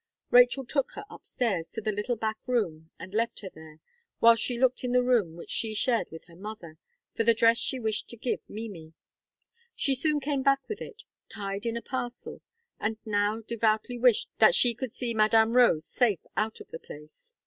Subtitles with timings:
[0.31, 3.77] Rachel took her up stairs to the little back room, and left her there,
[4.19, 6.79] whilst she looked in the room which she shared with her mother,
[7.15, 8.93] for the dress she wished to give Mimi;
[9.75, 12.41] she soon came back with it, tied in a parcel,
[12.79, 17.35] and now devoutly wished that she could see Madame Rose safe out of the place.